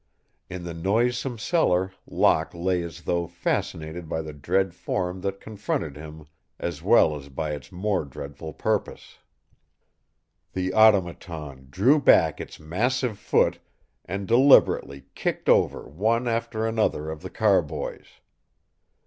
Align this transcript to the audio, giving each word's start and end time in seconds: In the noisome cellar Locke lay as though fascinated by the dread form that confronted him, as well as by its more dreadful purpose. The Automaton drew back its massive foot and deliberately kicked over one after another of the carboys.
In 0.49 0.63
the 0.63 0.73
noisome 0.73 1.37
cellar 1.37 1.91
Locke 2.07 2.55
lay 2.55 2.81
as 2.81 3.01
though 3.01 3.27
fascinated 3.27 4.09
by 4.09 4.23
the 4.23 4.33
dread 4.33 4.73
form 4.73 5.21
that 5.21 5.39
confronted 5.39 5.95
him, 5.95 6.25
as 6.57 6.81
well 6.81 7.15
as 7.15 7.29
by 7.29 7.51
its 7.51 7.71
more 7.71 8.03
dreadful 8.03 8.51
purpose. 8.51 9.19
The 10.53 10.73
Automaton 10.73 11.67
drew 11.69 12.01
back 12.01 12.41
its 12.41 12.59
massive 12.59 13.19
foot 13.19 13.59
and 14.03 14.27
deliberately 14.27 15.03
kicked 15.13 15.47
over 15.47 15.87
one 15.87 16.27
after 16.27 16.65
another 16.65 17.11
of 17.11 17.21
the 17.21 17.29
carboys. 17.29 18.07